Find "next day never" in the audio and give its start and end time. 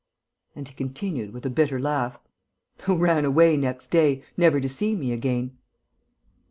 3.55-4.59